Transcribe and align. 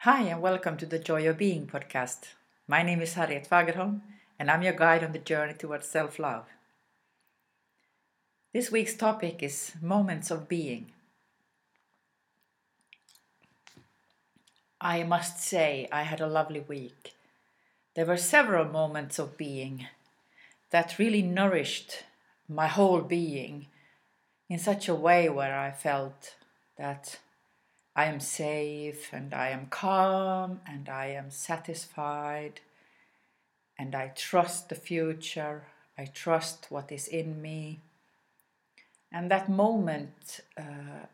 Hi, 0.00 0.22
and 0.24 0.40
welcome 0.40 0.76
to 0.76 0.86
the 0.86 1.00
Joy 1.00 1.26
of 1.28 1.38
Being 1.38 1.66
podcast. 1.66 2.34
My 2.68 2.82
name 2.82 3.00
is 3.00 3.14
Harriet 3.14 3.48
Fagerholm, 3.50 4.02
and 4.38 4.50
I'm 4.50 4.62
your 4.62 4.74
guide 4.74 5.02
on 5.02 5.12
the 5.12 5.18
journey 5.18 5.54
towards 5.54 5.88
self 5.88 6.18
love. 6.18 6.44
This 8.52 8.70
week's 8.70 8.94
topic 8.94 9.42
is 9.42 9.72
moments 9.80 10.30
of 10.30 10.48
being. 10.48 10.92
I 14.80 15.02
must 15.02 15.40
say, 15.40 15.88
I 15.90 16.02
had 16.02 16.20
a 16.20 16.28
lovely 16.28 16.60
week. 16.60 17.14
There 17.94 18.06
were 18.06 18.18
several 18.18 18.66
moments 18.66 19.18
of 19.18 19.38
being 19.38 19.86
that 20.70 20.98
really 20.98 21.22
nourished 21.22 22.04
my 22.48 22.68
whole 22.68 23.00
being 23.00 23.66
in 24.48 24.58
such 24.58 24.88
a 24.88 24.94
way 24.94 25.28
where 25.28 25.58
I 25.58 25.72
felt 25.72 26.36
that 26.76 27.18
I 27.96 28.04
am 28.04 28.20
safe 28.20 29.08
and 29.10 29.32
I 29.32 29.48
am 29.48 29.68
calm 29.68 30.60
and 30.66 30.86
I 30.86 31.06
am 31.06 31.30
satisfied 31.30 32.60
and 33.78 33.94
I 33.94 34.08
trust 34.08 34.68
the 34.68 34.74
future. 34.74 35.64
I 35.96 36.04
trust 36.04 36.66
what 36.68 36.92
is 36.92 37.08
in 37.08 37.40
me. 37.40 37.80
And 39.10 39.30
that 39.30 39.48
moment, 39.48 40.40
uh, 40.58 41.06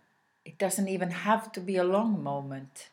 it 0.44 0.58
doesn't 0.58 0.88
even 0.88 1.12
have 1.12 1.52
to 1.52 1.60
be 1.60 1.76
a 1.76 1.84
long 1.84 2.20
moment. 2.20 2.88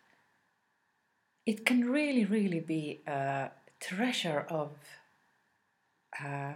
It 1.47 1.65
can 1.65 1.89
really, 1.89 2.25
really 2.25 2.59
be 2.59 3.01
a 3.07 3.49
treasure 3.79 4.45
of 4.49 4.69
uh, 6.23 6.53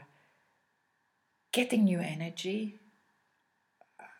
getting 1.52 1.86
new 1.86 2.00
energy, 2.00 2.78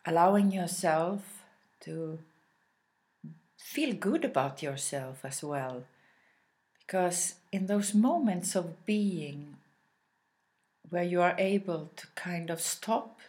allowing 0.04 0.50
yourself 0.50 1.44
to 1.82 2.18
feel 3.64 3.94
good 3.94 4.26
about 4.26 4.62
yourself 4.62 5.24
as 5.24 5.42
well. 5.42 5.84
Because 6.78 7.36
in 7.50 7.66
those 7.66 7.94
moments 7.94 8.54
of 8.54 8.84
being 8.84 9.56
where 10.90 11.02
you 11.02 11.22
are 11.22 11.34
able 11.38 11.90
to 11.96 12.06
kind 12.14 12.50
of 12.50 12.60
stop 12.60 13.20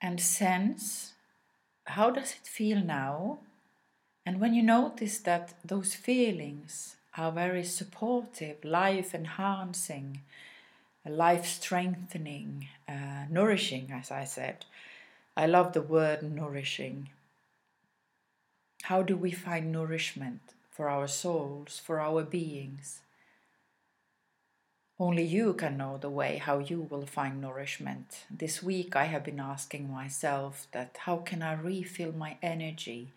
and 0.00 0.20
sense 0.20 1.12
how 1.86 2.08
does 2.10 2.30
it 2.30 2.46
feel 2.46 2.80
now? 2.80 3.40
And 4.24 4.40
when 4.40 4.54
you 4.54 4.62
notice 4.62 5.18
that 5.18 5.54
those 5.64 5.92
feelings 5.92 6.94
are 7.18 7.32
very 7.32 7.64
supportive, 7.64 8.64
life 8.64 9.12
enhancing, 9.12 10.20
life 11.04 11.46
strengthening, 11.46 12.68
uh, 12.88 13.24
nourishing, 13.28 13.90
as 13.92 14.12
I 14.12 14.22
said. 14.22 14.66
I 15.36 15.46
love 15.46 15.72
the 15.72 15.82
word 15.82 16.22
nourishing 16.22 17.08
how 18.82 19.02
do 19.02 19.16
we 19.16 19.30
find 19.30 19.70
nourishment 19.70 20.40
for 20.70 20.88
our 20.88 21.08
souls, 21.08 21.80
for 21.84 22.00
our 22.00 22.22
beings? 22.22 23.00
Only 24.98 25.24
you 25.24 25.54
can 25.54 25.78
know 25.78 25.96
the 25.96 26.10
way 26.10 26.36
how 26.36 26.58
you 26.58 26.82
will 26.90 27.06
find 27.06 27.40
nourishment. 27.40 28.24
This 28.30 28.62
week 28.62 28.94
I 28.94 29.04
have 29.04 29.24
been 29.24 29.40
asking 29.40 29.90
myself 29.90 30.66
that 30.72 30.98
how 31.06 31.16
can 31.16 31.42
I 31.42 31.54
refill 31.54 32.12
my 32.12 32.36
energy 32.42 33.12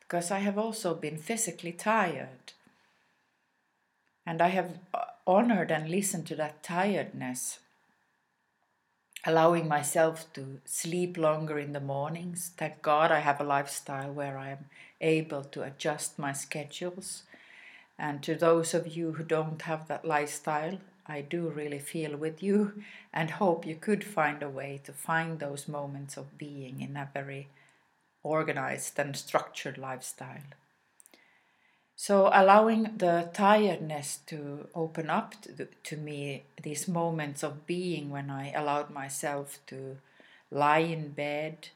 because 0.00 0.30
I 0.30 0.38
have 0.38 0.58
also 0.58 0.94
been 0.94 1.18
physically 1.18 1.72
tired. 1.72 2.52
And 4.26 4.42
I 4.42 4.48
have 4.48 4.78
uh, 4.92 5.04
honored 5.26 5.70
and 5.70 5.88
listened 5.88 6.26
to 6.28 6.34
that 6.36 6.62
tiredness 6.62 7.60
allowing 9.24 9.68
myself 9.68 10.32
to 10.32 10.60
sleep 10.64 11.16
longer 11.16 11.58
in 11.58 11.72
the 11.72 11.80
mornings. 11.80 12.52
Thank 12.56 12.82
God 12.82 13.10
I 13.10 13.20
have 13.20 13.40
a 13.40 13.44
lifestyle 13.44 14.12
where 14.12 14.38
I 14.38 14.50
am 14.50 14.66
able 15.00 15.44
to 15.44 15.62
adjust 15.62 16.18
my 16.18 16.32
schedules. 16.32 17.24
And 17.98 18.22
to 18.22 18.34
those 18.34 18.74
of 18.74 18.96
you 18.96 19.12
who 19.12 19.24
don't 19.24 19.62
have 19.62 19.88
that 19.88 20.04
lifestyle, 20.04 20.78
I 21.06 21.22
do 21.22 21.48
really 21.48 21.78
feel 21.78 22.16
with 22.16 22.42
you 22.42 22.82
and 23.12 23.30
hope 23.30 23.66
you 23.66 23.74
could 23.74 24.04
find 24.04 24.42
a 24.42 24.48
way 24.48 24.80
to 24.84 24.92
find 24.92 25.38
those 25.38 25.66
moments 25.66 26.16
of 26.16 26.38
being 26.38 26.80
in 26.80 26.96
a 26.96 27.08
very 27.12 27.48
organized 28.22 28.98
and 28.98 29.16
structured 29.16 29.78
lifestyle. 29.78 30.48
So, 32.00 32.30
allowing 32.32 32.96
the 32.98 33.28
tiredness 33.34 34.20
to 34.26 34.68
open 34.72 35.10
up 35.10 35.34
to, 35.42 35.66
to, 35.66 35.96
me, 35.96 36.44
these 36.62 36.86
moments 36.86 37.42
of 37.42 37.66
being 37.66 38.10
when 38.10 38.30
I 38.30 38.52
allowed 38.52 38.90
myself 38.90 39.58
to 39.66 39.98
lie 40.48 40.78
in 40.78 41.08
bed 41.08 41.70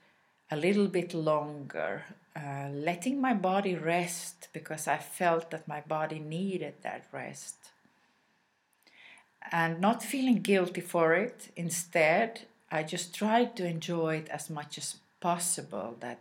a 0.48 0.56
little 0.56 0.86
bit 0.86 1.12
longer, 1.12 2.04
uh, 2.36 2.68
letting 2.72 3.20
my 3.20 3.34
body 3.34 3.74
rest 3.74 4.46
because 4.52 4.86
I 4.86 4.98
felt 4.98 5.50
that 5.50 5.66
my 5.66 5.80
body 5.80 6.20
needed 6.20 6.74
that 6.82 7.04
rest. 7.10 7.56
And 9.50 9.80
not 9.80 10.04
feeling 10.04 10.40
guilty 10.40 10.82
for 10.82 11.14
it, 11.14 11.48
instead, 11.56 12.42
I 12.70 12.84
just 12.84 13.12
tried 13.12 13.56
to 13.56 13.66
enjoy 13.66 14.18
it 14.18 14.28
as 14.28 14.48
much 14.48 14.78
as 14.78 14.98
possible. 15.18 15.96
That, 15.98 16.20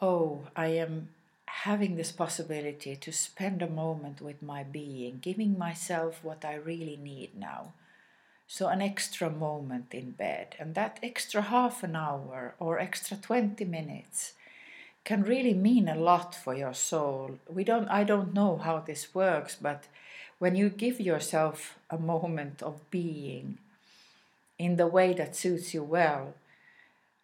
oh, 0.00 0.48
I 0.56 0.66
am 0.66 1.10
having 1.60 1.96
this 1.96 2.10
possibility 2.10 2.96
to 2.96 3.12
spend 3.12 3.62
a 3.62 3.68
moment 3.68 4.20
with 4.20 4.42
my 4.42 4.62
being, 4.62 5.18
giving 5.20 5.58
myself 5.58 6.24
what 6.24 6.44
I 6.44 6.54
really 6.54 6.96
need 6.96 7.36
now. 7.38 7.74
So, 8.48 8.68
an 8.68 8.82
extra 8.82 9.30
moment 9.30 9.94
in 9.94 10.12
bed, 10.12 10.56
and 10.58 10.74
that 10.74 10.98
extra 11.02 11.42
half 11.42 11.82
an 11.82 11.94
hour 11.94 12.54
or 12.58 12.78
extra 12.78 13.16
20 13.16 13.64
minutes 13.64 14.32
can 15.04 15.22
really 15.22 15.54
mean 15.54 15.88
a 15.88 15.94
lot 15.94 16.34
for 16.34 16.54
your 16.54 16.74
soul. 16.74 17.38
We 17.48 17.64
don't, 17.64 17.88
I 17.88 18.04
don't 18.04 18.34
know 18.34 18.56
how 18.56 18.80
this 18.80 19.14
works, 19.14 19.56
but 19.60 19.84
when 20.38 20.56
you 20.56 20.68
give 20.68 21.00
yourself 21.00 21.78
a 21.90 21.98
moment 21.98 22.62
of 22.62 22.90
being 22.90 23.58
in 24.58 24.76
the 24.76 24.86
way 24.86 25.12
that 25.14 25.36
suits 25.36 25.74
you 25.74 25.82
well, 25.82 26.34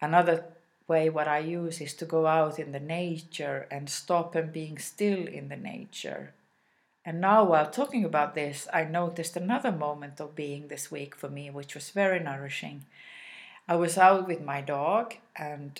another 0.01 0.45
way 0.89 1.09
what 1.09 1.27
I 1.27 1.39
use 1.39 1.79
is 1.79 1.93
to 1.95 2.05
go 2.05 2.25
out 2.25 2.59
in 2.59 2.71
the 2.71 2.79
nature 2.79 3.67
and 3.71 3.89
stop 3.89 4.35
and 4.35 4.51
being 4.51 4.77
still 4.79 5.27
in 5.27 5.49
the 5.49 5.55
nature. 5.55 6.33
And 7.05 7.21
now, 7.21 7.43
while 7.45 7.69
talking 7.69 8.03
about 8.03 8.35
this, 8.35 8.67
I 8.73 8.83
noticed 8.83 9.37
another 9.37 9.71
moment 9.71 10.19
of 10.19 10.35
being 10.35 10.67
this 10.67 10.91
week 10.91 11.15
for 11.15 11.29
me, 11.29 11.49
which 11.49 11.73
was 11.73 11.91
very 11.91 12.19
nourishing. 12.19 12.85
I 13.67 13.75
was 13.77 13.97
out 13.97 14.27
with 14.27 14.41
my 14.41 14.61
dog, 14.61 15.15
and 15.35 15.79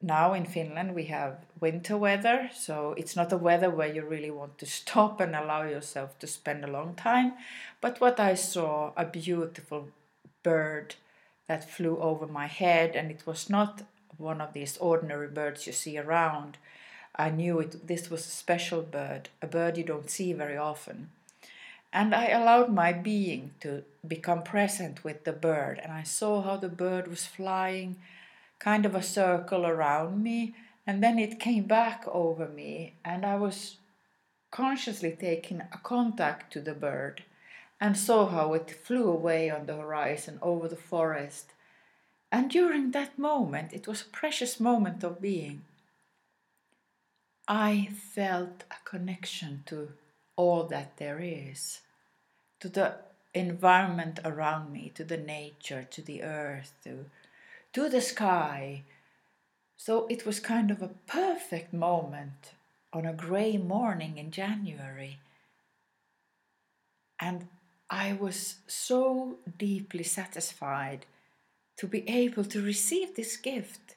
now 0.00 0.32
in 0.32 0.46
Finland 0.46 0.94
we 0.94 1.04
have 1.06 1.44
winter 1.60 1.96
weather, 1.96 2.50
so 2.54 2.94
it's 2.96 3.16
not 3.16 3.32
a 3.32 3.36
weather 3.36 3.68
where 3.68 3.92
you 3.92 4.02
really 4.02 4.30
want 4.30 4.58
to 4.58 4.66
stop 4.78 5.20
and 5.20 5.34
allow 5.36 5.62
yourself 5.62 6.18
to 6.20 6.26
spend 6.26 6.64
a 6.64 6.70
long 6.70 6.94
time. 6.94 7.34
But 7.80 8.00
what 8.00 8.18
I 8.18 8.34
saw 8.34 8.92
a 8.96 9.04
beautiful 9.04 9.88
bird 10.42 10.94
that 11.48 11.68
flew 11.68 11.98
over 11.98 12.26
my 12.26 12.46
head, 12.46 12.94
and 12.94 13.10
it 13.10 13.26
was 13.26 13.50
not 13.50 13.82
one 14.16 14.40
of 14.40 14.52
these 14.52 14.76
ordinary 14.76 15.28
birds 15.28 15.66
you 15.66 15.72
see 15.72 15.98
around. 15.98 16.58
I 17.16 17.30
knew 17.30 17.58
it. 17.58 17.88
This 17.88 18.10
was 18.10 18.26
a 18.26 18.30
special 18.30 18.82
bird, 18.82 19.30
a 19.42 19.46
bird 19.46 19.76
you 19.76 19.84
don't 19.84 20.10
see 20.10 20.32
very 20.32 20.56
often. 20.56 21.10
And 21.92 22.14
I 22.14 22.28
allowed 22.28 22.70
my 22.70 22.92
being 22.92 23.52
to 23.60 23.82
become 24.06 24.42
present 24.42 25.02
with 25.02 25.24
the 25.24 25.32
bird, 25.32 25.80
and 25.82 25.90
I 25.92 26.02
saw 26.02 26.42
how 26.42 26.56
the 26.56 26.68
bird 26.68 27.08
was 27.08 27.26
flying 27.26 27.96
kind 28.58 28.84
of 28.84 28.94
a 28.94 29.02
circle 29.02 29.66
around 29.66 30.22
me, 30.22 30.54
and 30.86 31.02
then 31.02 31.18
it 31.18 31.40
came 31.40 31.64
back 31.64 32.04
over 32.08 32.46
me, 32.46 32.94
and 33.04 33.24
I 33.24 33.36
was 33.36 33.76
consciously 34.50 35.16
taking 35.18 35.60
a 35.60 35.78
contact 35.82 36.52
to 36.52 36.60
the 36.60 36.74
bird 36.74 37.22
and 37.80 37.96
saw 37.96 38.26
how 38.26 38.54
it 38.54 38.70
flew 38.70 39.08
away 39.08 39.50
on 39.50 39.66
the 39.66 39.76
horizon 39.76 40.38
over 40.42 40.68
the 40.68 40.76
forest. 40.76 41.52
And 42.30 42.50
during 42.50 42.90
that 42.90 43.18
moment, 43.18 43.72
it 43.72 43.86
was 43.86 44.02
a 44.02 44.16
precious 44.16 44.58
moment 44.58 45.04
of 45.04 45.20
being. 45.20 45.62
I 47.46 47.88
felt 48.14 48.64
a 48.70 48.74
connection 48.84 49.62
to 49.66 49.92
all 50.36 50.64
that 50.64 50.98
there 50.98 51.20
is, 51.20 51.80
to 52.60 52.68
the 52.68 52.96
environment 53.32 54.20
around 54.24 54.72
me, 54.72 54.92
to 54.94 55.04
the 55.04 55.16
nature, 55.16 55.86
to 55.90 56.02
the 56.02 56.22
earth, 56.22 56.72
to, 56.84 57.06
to 57.72 57.88
the 57.88 58.00
sky. 58.00 58.82
So 59.76 60.06
it 60.08 60.26
was 60.26 60.40
kind 60.40 60.70
of 60.70 60.82
a 60.82 60.90
perfect 61.06 61.72
moment 61.72 62.52
on 62.92 63.06
a 63.06 63.14
grey 63.14 63.56
morning 63.56 64.18
in 64.18 64.30
January. 64.30 65.18
And 67.20 67.48
I 67.90 68.12
was 68.12 68.56
so 68.66 69.38
deeply 69.56 70.04
satisfied 70.04 71.06
to 71.78 71.86
be 71.86 72.08
able 72.08 72.44
to 72.44 72.62
receive 72.62 73.14
this 73.14 73.36
gift 73.36 73.96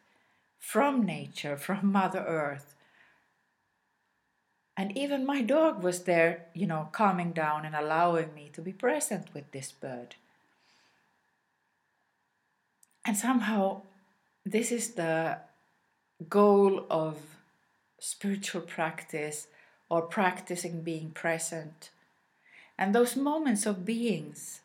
from 0.59 1.05
nature, 1.05 1.57
from 1.57 1.91
Mother 1.91 2.23
Earth. 2.25 2.75
And 4.77 4.97
even 4.97 5.25
my 5.25 5.41
dog 5.41 5.83
was 5.83 6.03
there, 6.03 6.45
you 6.53 6.67
know, 6.67 6.89
calming 6.91 7.33
down 7.33 7.65
and 7.65 7.75
allowing 7.75 8.33
me 8.33 8.49
to 8.53 8.61
be 8.61 8.71
present 8.71 9.33
with 9.33 9.51
this 9.51 9.71
bird. 9.71 10.15
And 13.05 13.17
somehow, 13.17 13.81
this 14.45 14.71
is 14.71 14.93
the 14.93 15.39
goal 16.29 16.85
of 16.89 17.17
spiritual 17.99 18.61
practice 18.61 19.47
or 19.89 20.03
practicing 20.03 20.81
being 20.81 21.11
present. 21.11 21.89
And 22.81 22.95
those 22.95 23.15
moments 23.15 23.67
of 23.67 23.85
beings, 23.85 24.61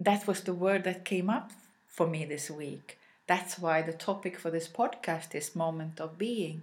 that 0.00 0.26
was 0.26 0.40
the 0.40 0.52
word 0.52 0.82
that 0.82 1.04
came 1.04 1.30
up 1.30 1.52
for 1.86 2.04
me 2.04 2.24
this 2.24 2.50
week. 2.50 2.98
That's 3.28 3.60
why 3.60 3.82
the 3.82 3.92
topic 3.92 4.36
for 4.36 4.50
this 4.50 4.66
podcast 4.66 5.32
is 5.32 5.54
moment 5.54 6.00
of 6.00 6.18
being. 6.18 6.62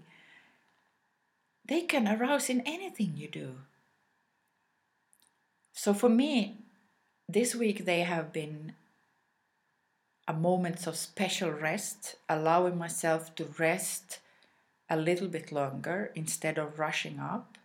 They 1.66 1.84
can 1.84 2.10
arouse 2.10 2.50
in 2.50 2.60
anything 2.66 3.13
you 3.16 3.30
do. 3.30 3.56
So 5.72 5.94
for 5.94 6.10
me, 6.10 6.57
this 7.30 7.56
week 7.56 7.86
they 7.86 8.01
have 8.01 8.34
been 8.34 8.74
a 10.28 10.34
moments 10.34 10.88
of 10.88 10.98
special 10.98 11.51
rest, 11.51 12.16
allowing 12.28 12.78
myself 12.78 13.34
to 13.36 13.45
rest 13.57 14.19
a 14.90 14.98
little 14.98 15.30
bit 15.30 15.54
longer 15.54 16.12
instead 16.16 16.57
of 16.57 16.80
rushing 16.80 17.18
up, 17.18 17.57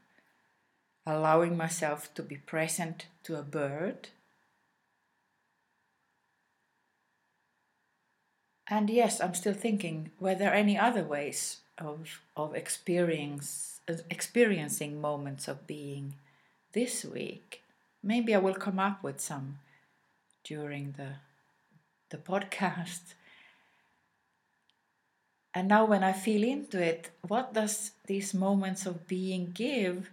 allowing 1.08 1.56
myself 1.56 2.12
to 2.14 2.22
be 2.22 2.37
present 2.37 3.06
to 3.25 3.37
a 3.37 3.43
bird. 3.43 4.08
And 8.69 8.90
yes, 8.90 9.20
I'm 9.20 9.34
still 9.34 9.55
thinking 9.55 10.10
were 10.20 10.34
there 10.34 10.52
any 10.52 10.76
other 10.76 11.02
ways 11.02 11.60
of, 11.78 12.20
of 12.37 12.55
experience, 12.55 13.81
experiencing 14.10 15.00
moments 15.00 15.49
of 15.49 15.66
being 15.66 16.14
this 16.72 17.05
week? 17.05 17.62
Maybe 18.02 18.34
I 18.34 18.38
will 18.38 18.54
come 18.54 18.78
up 18.78 19.02
with 19.02 19.20
some 19.20 19.58
during 20.44 20.94
the, 20.96 21.14
the 22.11 22.19
podcast. 22.19 23.14
And 25.54 25.66
now, 25.66 25.87
when 25.87 26.04
I 26.04 26.12
feel 26.12 26.44
into 26.44 26.81
it, 26.81 27.11
what 27.26 27.54
does 27.54 27.93
these 28.06 28.34
moments 28.34 28.87
of 28.87 29.08
being 29.08 29.50
give? 29.52 30.11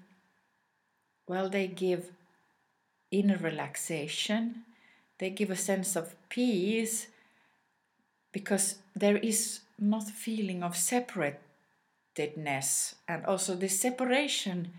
Well, 1.27 1.49
they 1.49 1.67
give 1.67 2.11
inner 3.11 3.37
relaxation, 3.37 4.63
they 5.17 5.29
give 5.29 5.49
a 5.49 5.55
sense 5.55 5.95
of 5.95 6.15
peace 6.29 7.07
because 8.31 8.75
there 8.95 9.17
is 9.17 9.61
not 9.79 10.09
feeling 10.09 10.61
of 10.61 10.73
separatedness. 10.73 12.95
And 13.07 13.25
also, 13.25 13.55
this 13.55 13.79
separation, 13.79 14.73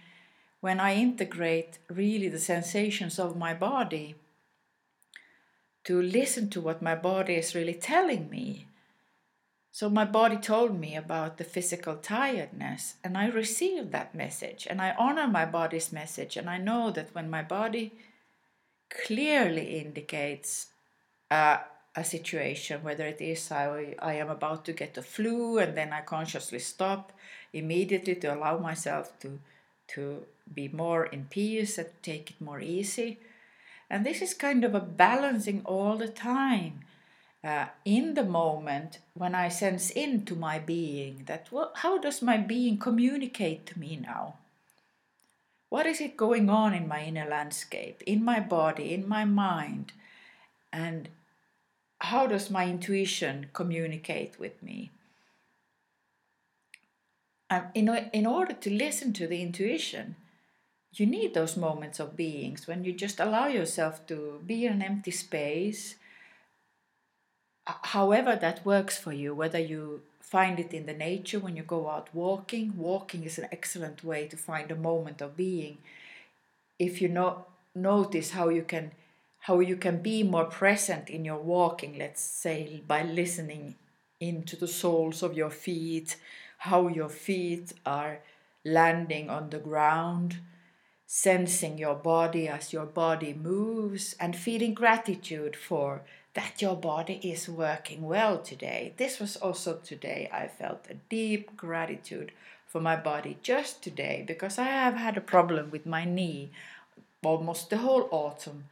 when 0.60 0.78
I 0.78 0.94
integrate 0.94 1.78
really 1.88 2.28
the 2.28 2.38
sensations 2.38 3.18
of 3.18 3.36
my 3.36 3.54
body, 3.54 4.14
to 5.84 6.02
listen 6.02 6.50
to 6.50 6.60
what 6.60 6.82
my 6.82 6.94
body 6.94 7.34
is 7.34 7.54
really 7.54 7.74
telling 7.74 8.28
me 8.28 8.66
so 9.76 9.90
my 9.90 10.06
body 10.06 10.38
told 10.38 10.80
me 10.80 10.96
about 10.96 11.36
the 11.36 11.44
physical 11.44 11.96
tiredness, 11.96 12.94
and 13.04 13.14
I 13.14 13.26
received 13.26 13.92
that 13.92 14.14
message, 14.14 14.66
and 14.70 14.80
I 14.80 14.94
honor 14.98 15.28
my 15.28 15.44
body's 15.44 15.92
message, 15.92 16.38
and 16.38 16.48
I 16.48 16.56
know 16.56 16.90
that 16.92 17.14
when 17.14 17.28
my 17.28 17.42
body 17.42 17.92
clearly 18.88 19.78
indicates 19.78 20.68
uh, 21.30 21.58
a 21.94 22.04
situation, 22.04 22.82
whether 22.82 23.04
it 23.04 23.20
is 23.20 23.52
I, 23.52 23.94
I 23.98 24.14
am 24.14 24.30
about 24.30 24.64
to 24.64 24.72
get 24.72 24.96
a 24.96 25.02
flu, 25.02 25.58
and 25.58 25.76
then 25.76 25.92
I 25.92 26.00
consciously 26.00 26.60
stop 26.60 27.12
immediately 27.52 28.14
to 28.14 28.34
allow 28.34 28.56
myself 28.56 29.12
to 29.20 29.40
to 29.88 30.24
be 30.54 30.68
more 30.68 31.04
in 31.04 31.26
peace 31.26 31.76
and 31.76 31.90
take 32.00 32.30
it 32.30 32.40
more 32.40 32.60
easy. 32.60 33.18
And 33.90 34.06
this 34.06 34.22
is 34.22 34.32
kind 34.32 34.64
of 34.64 34.74
a 34.74 34.80
balancing 34.80 35.60
all 35.66 35.98
the 35.98 36.08
time 36.08 36.86
uh, 37.46 37.68
in 37.84 38.14
the 38.14 38.24
moment 38.24 38.98
when 39.14 39.34
I 39.34 39.48
sense 39.48 39.90
into 39.90 40.34
my 40.34 40.58
being 40.58 41.22
that 41.26 41.46
well, 41.52 41.70
how 41.76 41.96
does 41.96 42.20
my 42.20 42.36
being 42.36 42.76
communicate 42.76 43.66
to 43.66 43.78
me 43.78 43.96
now? 43.96 44.34
What 45.68 45.86
is 45.86 46.00
it 46.00 46.16
going 46.16 46.50
on 46.50 46.74
in 46.74 46.88
my 46.88 47.04
inner 47.04 47.28
landscape, 47.28 48.02
in 48.04 48.24
my 48.24 48.40
body, 48.40 48.92
in 48.92 49.08
my 49.08 49.24
mind? 49.24 49.92
And 50.72 51.08
how 52.00 52.26
does 52.26 52.50
my 52.50 52.66
intuition 52.66 53.46
communicate 53.52 54.38
with 54.40 54.60
me? 54.62 54.90
And 57.48 57.66
in, 57.74 57.88
in 58.12 58.26
order 58.26 58.54
to 58.54 58.70
listen 58.70 59.12
to 59.14 59.28
the 59.28 59.40
intuition, 59.40 60.16
you 60.92 61.06
need 61.06 61.34
those 61.34 61.56
moments 61.56 62.00
of 62.00 62.16
beings 62.16 62.66
when 62.66 62.82
you 62.82 62.92
just 62.92 63.20
allow 63.20 63.46
yourself 63.46 64.04
to 64.08 64.40
be 64.44 64.66
in 64.66 64.72
an 64.72 64.82
empty 64.82 65.12
space 65.12 65.96
however 67.66 68.36
that 68.36 68.64
works 68.64 68.98
for 68.98 69.12
you, 69.12 69.34
whether 69.34 69.58
you 69.58 70.02
find 70.20 70.58
it 70.58 70.72
in 70.72 70.86
the 70.86 70.92
nature 70.92 71.38
when 71.38 71.56
you 71.56 71.62
go 71.62 71.88
out 71.88 72.08
walking, 72.12 72.76
walking 72.76 73.24
is 73.24 73.38
an 73.38 73.48
excellent 73.52 74.02
way 74.04 74.26
to 74.26 74.36
find 74.36 74.70
a 74.70 74.76
moment 74.76 75.20
of 75.20 75.36
being. 75.36 75.78
If 76.78 77.00
you 77.00 77.08
know, 77.08 77.46
notice 77.74 78.30
how 78.30 78.48
you 78.48 78.62
can 78.62 78.92
how 79.40 79.60
you 79.60 79.76
can 79.76 80.02
be 80.02 80.24
more 80.24 80.46
present 80.46 81.08
in 81.08 81.24
your 81.24 81.38
walking, 81.38 81.96
let's 81.96 82.20
say 82.20 82.82
by 82.88 83.04
listening 83.04 83.76
into 84.18 84.56
the 84.56 84.66
soles 84.66 85.22
of 85.22 85.36
your 85.36 85.50
feet, 85.50 86.16
how 86.58 86.88
your 86.88 87.08
feet 87.08 87.72
are 87.84 88.18
landing 88.64 89.30
on 89.30 89.50
the 89.50 89.58
ground, 89.58 90.38
sensing 91.06 91.78
your 91.78 91.94
body 91.94 92.48
as 92.48 92.72
your 92.72 92.86
body 92.86 93.32
moves, 93.32 94.16
and 94.18 94.34
feeling 94.34 94.74
gratitude 94.74 95.54
for 95.54 96.02
that 96.36 96.60
your 96.60 96.76
body 96.76 97.18
is 97.22 97.48
working 97.48 98.02
well 98.02 98.38
today. 98.38 98.92
This 98.98 99.18
was 99.18 99.36
also 99.36 99.78
today. 99.78 100.28
I 100.30 100.48
felt 100.48 100.86
a 100.90 100.94
deep 101.08 101.56
gratitude 101.56 102.30
for 102.66 102.78
my 102.78 102.94
body 102.94 103.38
just 103.42 103.82
today 103.82 104.22
because 104.28 104.58
I 104.58 104.64
have 104.64 104.96
had 104.96 105.16
a 105.16 105.22
problem 105.22 105.70
with 105.70 105.86
my 105.86 106.04
knee 106.04 106.50
almost 107.24 107.70
the 107.70 107.78
whole 107.78 108.06
autumn. 108.10 108.64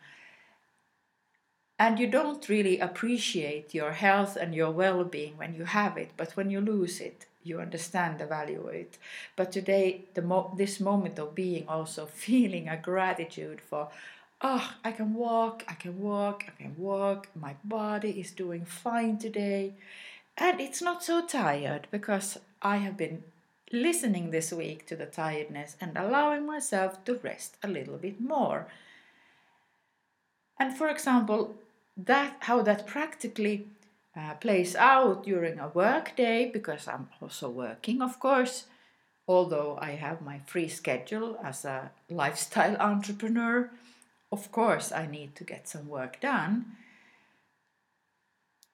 And 1.78 1.98
you 1.98 2.06
don't 2.06 2.46
really 2.50 2.78
appreciate 2.78 3.72
your 3.72 3.92
health 3.92 4.36
and 4.36 4.54
your 4.54 4.70
well 4.70 5.02
being 5.02 5.38
when 5.38 5.54
you 5.54 5.64
have 5.64 5.96
it, 5.96 6.10
but 6.18 6.36
when 6.36 6.50
you 6.50 6.60
lose 6.60 7.00
it, 7.00 7.24
you 7.42 7.60
understand 7.60 8.18
the 8.18 8.26
value 8.26 8.60
of 8.60 8.74
it. 8.74 8.98
But 9.36 9.52
today, 9.52 10.04
the 10.12 10.22
mo- 10.22 10.54
this 10.56 10.80
moment 10.80 11.18
of 11.18 11.34
being 11.34 11.66
also 11.66 12.04
feeling 12.26 12.68
a 12.68 12.76
gratitude 12.76 13.62
for 13.62 13.88
oh, 14.44 14.74
I 14.84 14.92
can 14.92 15.14
walk, 15.14 15.64
I 15.66 15.72
can 15.72 15.98
walk, 16.00 16.44
I 16.46 16.62
can 16.62 16.76
walk, 16.76 17.28
my 17.34 17.56
body 17.64 18.20
is 18.20 18.30
doing 18.30 18.66
fine 18.66 19.16
today. 19.16 19.72
And 20.36 20.60
it's 20.60 20.82
not 20.82 21.02
so 21.02 21.26
tired 21.26 21.88
because 21.90 22.38
I 22.60 22.76
have 22.76 22.96
been 22.98 23.24
listening 23.72 24.30
this 24.30 24.52
week 24.52 24.86
to 24.86 24.96
the 24.96 25.06
tiredness 25.06 25.76
and 25.80 25.96
allowing 25.96 26.46
myself 26.46 27.02
to 27.06 27.18
rest 27.22 27.56
a 27.62 27.68
little 27.68 27.96
bit 27.96 28.20
more. 28.20 28.66
And 30.60 30.76
for 30.76 30.88
example, 30.88 31.54
that 31.96 32.36
how 32.40 32.60
that 32.62 32.86
practically 32.86 33.66
uh, 34.14 34.34
plays 34.34 34.76
out 34.76 35.24
during 35.24 35.58
a 35.58 35.68
work 35.68 36.14
day 36.16 36.50
because 36.52 36.86
I'm 36.86 37.08
also 37.22 37.48
working, 37.48 38.02
of 38.02 38.20
course, 38.20 38.66
although 39.26 39.78
I 39.80 39.92
have 39.92 40.20
my 40.20 40.40
free 40.44 40.68
schedule 40.68 41.38
as 41.42 41.64
a 41.64 41.92
lifestyle 42.10 42.76
entrepreneur 42.80 43.70
of 44.34 44.50
course, 44.50 44.90
I 44.90 45.06
need 45.06 45.36
to 45.36 45.44
get 45.44 45.68
some 45.68 45.88
work 45.88 46.20
done. 46.20 46.76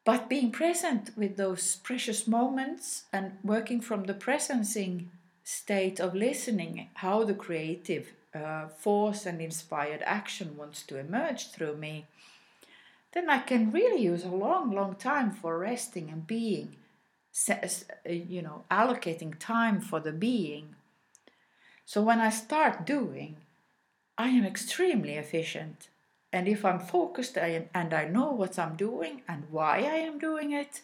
But 0.04 0.30
being 0.30 0.50
present 0.50 1.10
with 1.16 1.36
those 1.36 1.76
precious 1.76 2.26
moments 2.26 3.04
and 3.12 3.36
working 3.44 3.82
from 3.82 4.04
the 4.04 4.14
presencing 4.14 5.08
state 5.44 6.00
of 6.00 6.14
listening, 6.14 6.88
how 6.94 7.24
the 7.24 7.34
creative 7.34 8.06
uh, 8.34 8.68
force 8.68 9.26
and 9.26 9.40
inspired 9.42 10.02
action 10.04 10.56
wants 10.56 10.82
to 10.84 10.98
emerge 10.98 11.50
through 11.50 11.76
me, 11.76 12.06
then 13.12 13.28
I 13.28 13.40
can 13.40 13.70
really 13.70 14.02
use 14.02 14.24
a 14.24 14.28
long, 14.46 14.70
long 14.70 14.94
time 14.94 15.30
for 15.32 15.58
resting 15.58 16.08
and 16.08 16.26
being, 16.26 16.76
you 18.08 18.40
know, 18.40 18.64
allocating 18.70 19.34
time 19.38 19.80
for 19.82 20.00
the 20.00 20.12
being. 20.12 20.74
So 21.84 22.00
when 22.00 22.20
I 22.20 22.30
start 22.30 22.86
doing, 22.86 23.36
I 24.20 24.28
am 24.28 24.44
extremely 24.44 25.14
efficient. 25.14 25.88
And 26.30 26.46
if 26.46 26.62
I'm 26.62 26.78
focused 26.78 27.38
and 27.38 27.94
I 27.94 28.04
know 28.04 28.32
what 28.32 28.58
I'm 28.58 28.76
doing 28.76 29.22
and 29.26 29.44
why 29.50 29.76
I 29.78 29.96
am 30.08 30.18
doing 30.18 30.52
it, 30.52 30.82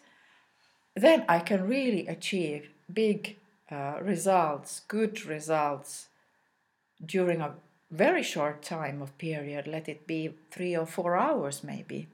then 0.95 1.23
I 1.29 1.39
can 1.41 1.67
really 1.67 2.07
achieve 2.07 2.71
big 2.91 3.37
uh, 3.69 3.99
results, 4.01 4.81
good 4.87 5.23
results 5.27 6.07
during 7.05 7.41
a 7.41 7.53
very 7.91 8.23
short 8.23 8.63
time 8.63 9.03
of 9.03 9.15
period, 9.19 9.67
let 9.67 9.87
it 9.87 10.07
be 10.07 10.33
three 10.49 10.75
or 10.75 10.87
four 10.87 11.15
hours 11.15 11.63
maybe. 11.63 12.07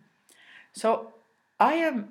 So 0.73 1.13
I 1.57 1.75
am 1.75 2.09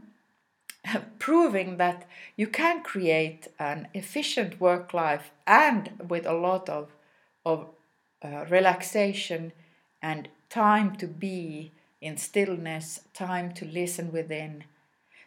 proving 1.18 1.76
that 1.76 2.06
you 2.34 2.46
can 2.46 2.82
create 2.82 3.48
an 3.58 3.88
efficient 3.92 4.58
work 4.58 4.94
life 4.94 5.32
and 5.46 5.90
with 6.08 6.24
a 6.24 6.32
lot 6.32 6.70
of, 6.70 6.88
of 7.44 7.66
uh, 8.24 8.44
relaxation 8.48 9.52
and 10.02 10.28
time 10.48 10.96
to 10.96 11.06
be 11.06 11.72
in 12.00 12.16
stillness, 12.16 13.00
time 13.14 13.52
to 13.54 13.64
listen 13.64 14.12
within, 14.12 14.64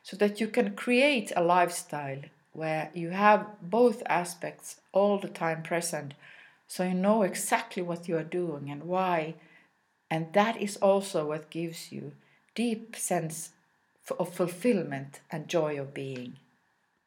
so 0.04 0.18
that 0.18 0.40
you 0.40 0.48
can 0.48 0.76
create 0.76 1.32
a 1.36 1.44
lifestyle 1.44 2.22
where 2.54 2.92
you 2.94 3.10
have 3.12 3.48
both 3.62 4.04
aspects 4.08 4.82
all 4.94 5.18
the 5.20 5.28
time 5.30 5.62
present 5.64 6.14
So 6.68 6.84
you 6.84 6.94
know 6.96 7.24
exactly 7.24 7.84
what 7.84 8.08
you 8.08 8.18
are 8.18 8.24
doing 8.24 8.70
and 8.72 8.84
why. 8.86 9.36
And 10.10 10.34
that 10.34 10.62
is 10.62 10.78
also 10.78 11.28
what 11.28 11.50
gives 11.50 11.92
you 11.92 12.14
deep 12.56 12.96
sense 12.96 13.52
of 14.20 14.34
fulfillment 14.34 15.22
and 15.32 15.48
joy 15.48 15.80
of 15.80 15.94
being. 15.94 16.38